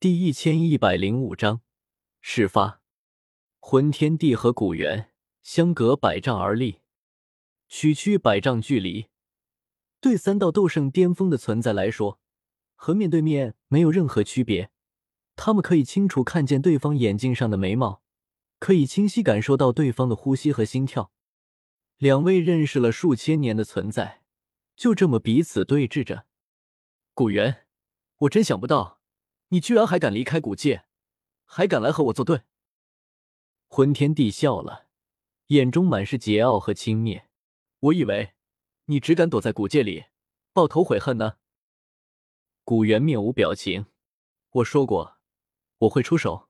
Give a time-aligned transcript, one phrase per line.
[0.00, 1.60] 第一千一百零五章
[2.20, 2.80] 事发。
[3.58, 5.10] 魂天帝和古元
[5.42, 6.82] 相隔百丈而立，
[7.66, 9.08] 区区百丈距离，
[10.00, 12.20] 对三道斗圣巅峰的存在来说，
[12.76, 14.70] 和面对面没有任何区别。
[15.34, 18.00] 他们可以清楚看见对方眼睛上的眉毛，
[18.60, 21.10] 可以清晰感受到对方的呼吸和心跳。
[21.96, 24.22] 两位认识了数千年的存在，
[24.76, 26.26] 就这么彼此对峙着。
[27.14, 27.66] 古元，
[28.18, 28.97] 我真想不到。
[29.48, 30.84] 你居然还敢离开古界，
[31.44, 32.42] 还敢来和我作对！
[33.66, 34.88] 魂天帝笑了，
[35.48, 37.24] 眼中满是桀骜和轻蔑。
[37.80, 38.34] 我以为
[38.86, 40.06] 你只敢躲在古界里，
[40.52, 41.36] 抱头悔恨呢。
[42.64, 43.86] 古元面无表情。
[44.50, 45.18] 我说过
[45.78, 46.48] 我会出手。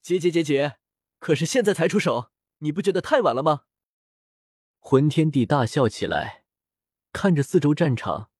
[0.00, 0.78] 姐姐姐姐，
[1.18, 3.64] 可是现在才出手，你不觉得太晚了吗？
[4.78, 6.44] 魂天帝大笑起来，
[7.12, 8.30] 看着四周战场。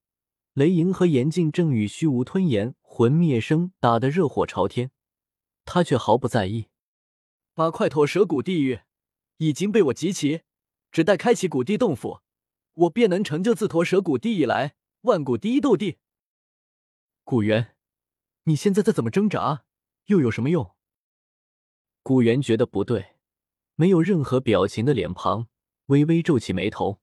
[0.53, 4.89] 雷莹和严静正与虚无吞炎、魂灭生打得热火朝天，
[5.65, 6.69] 他却毫不在意。
[7.53, 8.79] 八块驼蛇谷地狱
[9.37, 10.41] 已经被我集齐，
[10.91, 12.21] 只待开启古地洞府，
[12.73, 15.99] 我便能成就自驼蛇谷地以来万古第一斗帝。
[17.23, 17.75] 古元，
[18.45, 19.65] 你现在再怎么挣扎，
[20.05, 20.71] 又有什么用？
[22.01, 23.17] 古元觉得不对，
[23.75, 25.49] 没有任何表情的脸庞
[25.85, 26.99] 微微皱起眉头：“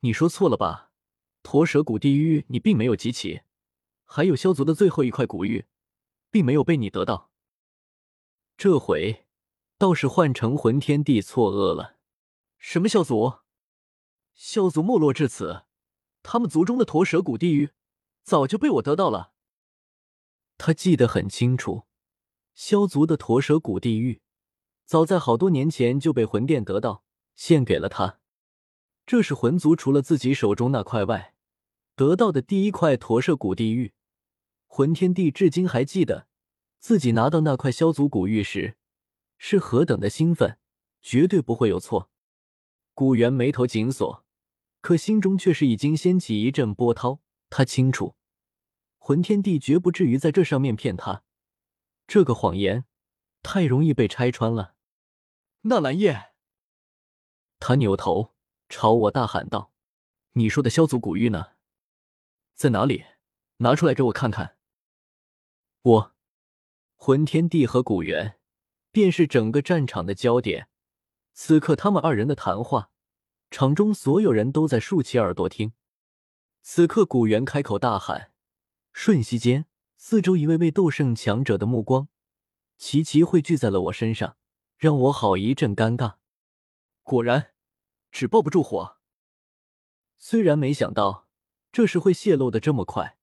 [0.00, 0.92] 你说错了吧？”
[1.44, 3.42] 驼蛇谷地狱，你并没有集齐，
[4.06, 5.66] 还有萧族的最后一块古玉，
[6.30, 7.30] 并没有被你得到。
[8.56, 9.26] 这回
[9.76, 11.96] 倒是换成魂天帝错愕了。
[12.58, 13.40] 什么萧族？
[14.32, 15.64] 萧族没落至此，
[16.22, 17.70] 他们族中的驼蛇谷地狱
[18.22, 19.32] 早就被我得到了。
[20.56, 21.82] 他记得很清楚，
[22.54, 24.22] 萧族的驼蛇谷地狱
[24.86, 27.04] 早在好多年前就被魂殿得到，
[27.34, 28.20] 献给了他。
[29.04, 31.34] 这是魂族除了自己手中那块外。
[31.94, 33.94] 得到的第一块驼舍古地狱，
[34.66, 36.28] 魂天帝至今还记得
[36.78, 38.76] 自己拿到那块萧族古玉时
[39.38, 40.58] 是何等的兴奋，
[41.00, 42.10] 绝对不会有错。
[42.94, 44.24] 古元眉头紧锁，
[44.80, 47.20] 可心中却是已经掀起一阵波涛。
[47.48, 48.16] 他清楚，
[48.98, 51.22] 魂天帝绝不至于在这上面骗他，
[52.06, 52.84] 这个谎言
[53.42, 54.74] 太容易被拆穿了。
[55.62, 56.32] 纳兰叶，
[57.60, 58.34] 他扭头
[58.68, 59.72] 朝我大喊道
[60.34, 61.52] ：“你说的萧族古玉呢？”
[62.54, 63.04] 在哪里？
[63.58, 64.55] 拿出来给我看看。
[65.86, 66.16] 我，
[66.96, 68.40] 魂天帝和古元，
[68.90, 70.68] 便是整个战场的焦点。
[71.32, 72.90] 此刻他们二人的谈话，
[73.52, 75.74] 场中所有人都在竖起耳朵听。
[76.60, 78.32] 此刻古元开口大喊，
[78.92, 82.08] 瞬息间，四周一位位斗圣强者的目光
[82.76, 84.36] 齐齐汇聚在了我身上，
[84.76, 86.16] 让我好一阵尴尬。
[87.04, 87.52] 果然，
[88.10, 88.96] 纸包不住火。
[90.16, 91.28] 虽然没想到。
[91.70, 93.18] 这事会泄露的这么快，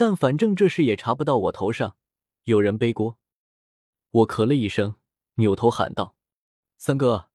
[0.00, 1.94] 但反正这事也查不到我头上，
[2.44, 3.18] 有人背锅。
[4.12, 4.94] 我咳了一声，
[5.34, 6.16] 扭头喊道
[6.78, 7.28] ：“三哥，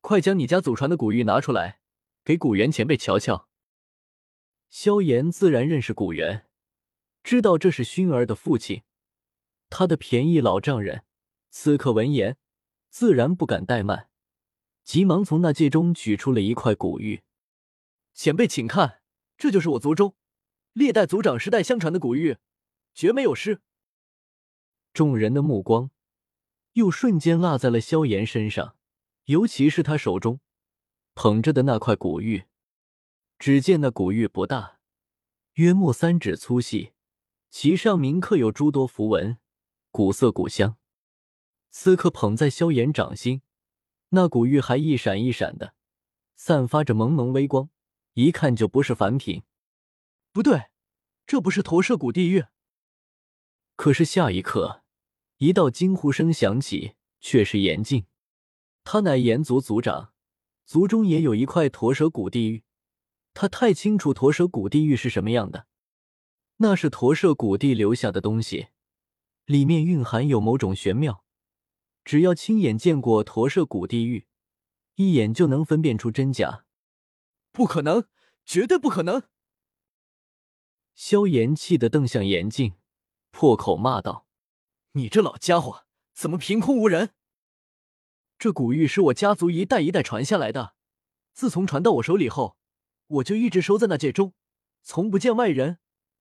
[0.00, 1.82] 快将你家祖传的古玉拿出来，
[2.24, 3.50] 给古元前辈瞧瞧。”
[4.70, 6.46] 萧炎自然认识古元，
[7.22, 8.84] 知道这是熏儿的父亲，
[9.68, 11.04] 他的便宜老丈人。
[11.50, 12.38] 此刻闻言，
[12.88, 14.08] 自然不敢怠慢，
[14.82, 17.24] 急忙从那戒中取出了一块古玉。
[18.14, 19.02] 前辈，请看。
[19.36, 20.16] 这就是我族中
[20.76, 22.36] 历代族长世代相传的古玉，
[22.92, 23.62] 绝没有失。
[24.92, 25.90] 众人的目光
[26.74, 28.76] 又瞬间落在了萧炎身上，
[29.24, 30.38] 尤其是他手中
[31.14, 32.44] 捧着的那块古玉。
[33.38, 34.78] 只见那古玉不大，
[35.54, 36.92] 约莫三指粗细，
[37.48, 39.38] 其上铭刻有诸多符文，
[39.90, 40.76] 古色古香。
[41.70, 43.40] 此刻捧在萧炎掌心，
[44.10, 45.72] 那古玉还一闪一闪的，
[46.36, 47.70] 散发着蒙蒙微光。
[48.12, 49.42] 一看就不是凡品，
[50.36, 50.66] 不对，
[51.26, 52.44] 这不是驼舍谷地狱。
[53.74, 54.82] 可是下一刻，
[55.38, 58.04] 一道惊呼声响起，却是严禁。
[58.84, 60.12] 他乃炎族族长，
[60.66, 62.64] 族中也有一块驼舍谷地狱。
[63.32, 65.68] 他太清楚驼舍谷地狱是什么样的，
[66.58, 68.66] 那是驼舍古地留下的东西，
[69.46, 71.24] 里面蕴含有某种玄妙。
[72.04, 74.26] 只要亲眼见过驼舍谷地狱，
[74.96, 76.66] 一眼就能分辨出真假。
[77.52, 78.04] 不可能，
[78.44, 79.22] 绝对不可能！
[80.96, 82.72] 萧炎气得瞪向严静，
[83.30, 84.26] 破口骂道
[84.92, 85.84] ：“你这老家伙，
[86.14, 87.10] 怎么凭空无人？
[88.38, 90.74] 这古玉是我家族一代一代传下来的，
[91.34, 92.56] 自从传到我手里后，
[93.08, 94.32] 我就一直收在那戒中，
[94.82, 95.78] 从不见外人。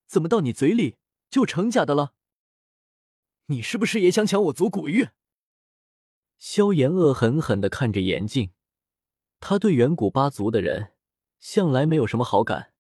[0.08, 0.98] 怎么到你嘴里
[1.30, 2.14] 就成假的了？
[3.46, 5.08] 你是不是也想抢我族古玉？”
[6.38, 8.52] 萧炎恶狠狠的看着严静，
[9.40, 10.92] 他对远古八族的人。
[11.40, 12.74] 向来没有什么好感，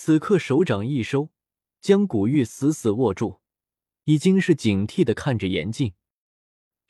[0.00, 1.30] 此刻手掌一收，
[1.80, 3.40] 将古玉死死握住，
[4.04, 5.94] 已经是警惕的看着严静。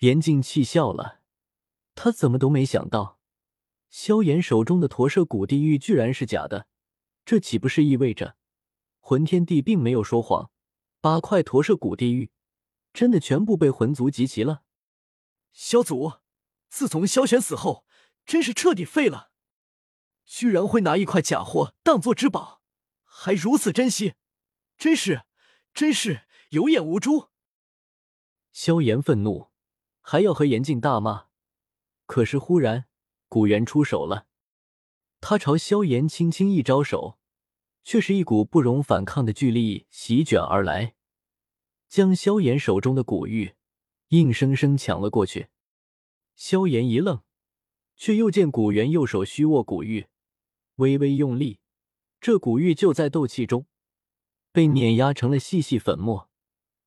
[0.01, 1.23] 严静气笑了，
[1.95, 3.19] 他怎么都没想到，
[3.89, 6.67] 萧炎手中的驼舍古地狱居然是假的，
[7.25, 8.37] 这岂不是意味着
[9.01, 10.51] 魂天帝并没有说谎？
[11.01, 12.31] 八块驼舍古地狱
[12.93, 14.65] 真的全部被魂族集齐了？
[15.53, 16.13] 萧祖，
[16.69, 17.87] 自从萧玄死后，
[18.27, 19.31] 真是彻底废了，
[20.27, 22.58] 居然会拿一块假货当做至宝，
[23.21, 24.15] 还如此珍惜，
[24.77, 25.25] 真是，
[25.75, 27.31] 真是有眼无珠！
[28.53, 29.49] 萧炎愤怒。
[30.01, 31.27] 还要和严静大骂，
[32.07, 32.85] 可是忽然
[33.29, 34.29] 古元出手了，
[35.21, 37.19] 他朝萧炎轻轻一招手，
[37.83, 40.95] 却是一股不容反抗的巨力席卷而来，
[41.89, 43.57] 将萧炎手中的古玉
[44.11, 45.49] 硬生生抢了过去。
[46.37, 47.25] 萧炎一愣，
[47.97, 50.07] 却又见古元右手虚握古玉，
[50.77, 51.59] 微微用力，
[52.21, 53.67] 这古玉就在斗气中
[54.51, 56.29] 被碾压成了细细粉末，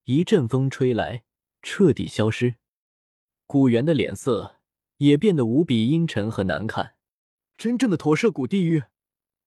[0.04, 1.24] 一阵风吹来，
[1.62, 2.56] 彻底消失。
[3.45, 4.60] 古元的脸色
[4.98, 6.95] 也变得无比阴沉和难看。
[7.57, 8.83] 真正的驼舍古地狱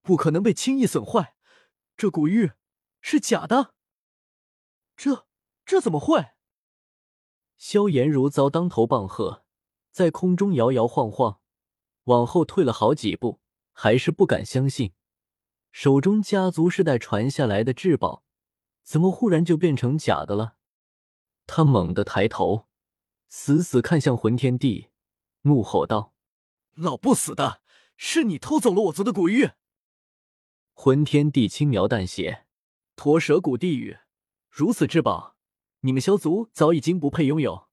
[0.01, 1.35] 不可能被轻易损坏，
[1.97, 2.53] 这古玉
[3.01, 3.75] 是假的。
[4.97, 5.27] 这
[5.67, 6.31] 这怎么会？
[7.57, 9.45] 萧炎如遭当头棒喝，
[9.91, 11.41] 在空中摇摇晃晃，
[12.05, 13.41] 往后退了好几步，
[13.73, 14.93] 还是不敢相信，
[15.75, 18.23] 手中家族世代传下来的至宝，
[18.85, 20.55] 怎么忽然就变成假的了？
[21.49, 22.69] 他猛地抬头。
[23.29, 24.91] 死死看向魂天帝，
[25.43, 26.15] 怒吼道
[26.79, 27.61] ：“老不死的，
[27.97, 29.51] 是你偷走了我族的古玉！”
[30.75, 32.47] 魂天帝轻描淡写
[32.95, 33.99] ：“驼蛇谷地狱，
[34.49, 35.35] 如此至宝，
[35.81, 37.67] 你们萧族早已经不配拥有。”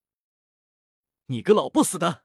[1.29, 2.23] 你个老不死的！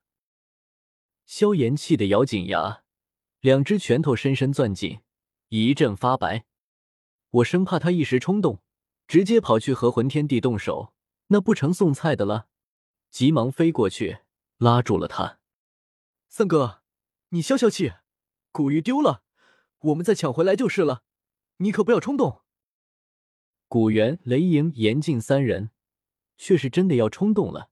[1.26, 2.82] 萧炎气得咬紧牙，
[3.40, 5.02] 两只拳头深深攥紧，
[5.48, 6.44] 一阵发白。
[7.30, 8.62] 我生怕他一时冲动，
[9.06, 10.92] 直接跑去和魂天帝动手，
[11.28, 12.48] 那不成送菜的了。
[13.10, 14.18] 急忙飞过去，
[14.58, 15.38] 拉住了他。
[16.28, 16.82] 三哥，
[17.28, 17.92] 你消消气，
[18.50, 19.22] 古玉丢了，
[19.78, 21.02] 我们再抢回来就是了。
[21.58, 22.42] 你可不要冲动。
[23.68, 25.70] 古元、雷莹、严静三人
[26.36, 27.70] 却是真的要冲动了。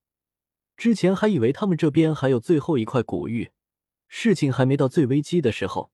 [0.77, 3.53] 之前还以为他们这边还有最后一块古玉，
[4.09, 5.93] 事情还没到最危机的时候。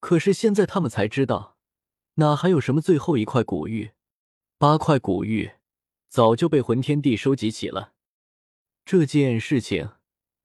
[0.00, 1.56] 可是现在他们才知道，
[2.14, 3.92] 哪还有什么最后一块古玉？
[4.58, 5.52] 八块古玉
[6.08, 7.94] 早就被魂天帝收集起了。
[8.84, 9.90] 这件事情，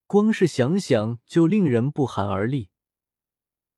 [0.06, 2.70] 光是想想就令人不寒而栗。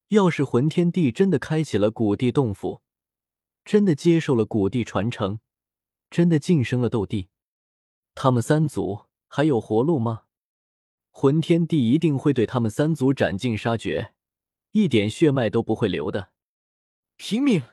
[0.09, 2.81] 要是魂天帝真的开启了古地洞府，
[3.63, 5.39] 真的接受了古地传承，
[6.09, 7.29] 真的晋升了斗帝，
[8.13, 10.23] 他们三族还有活路吗？
[11.11, 14.14] 魂天帝一定会对他们三族斩尽杀绝，
[14.75, 16.33] 一点血脉都不会留的。
[17.15, 17.63] 拼命！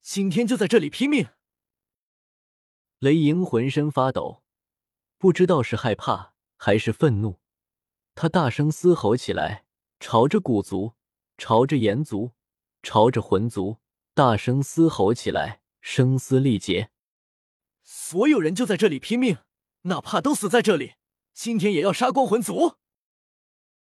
[0.00, 1.26] 今天就在这里拼命！
[3.00, 4.44] 雷莹浑身发抖，
[5.18, 6.34] 不知道是害怕。
[6.56, 7.40] 还是愤怒，
[8.14, 9.64] 他大声嘶吼起来，
[9.98, 10.94] 朝着古族，
[11.36, 12.30] 朝着炎族，
[12.84, 13.78] 朝着魂族，
[14.14, 16.92] 大声嘶吼起来，声嘶力竭。
[17.82, 19.38] 所有人就在这里拼命，
[19.82, 20.92] 哪怕都死在这里，
[21.34, 22.76] 今天也要杀光魂族！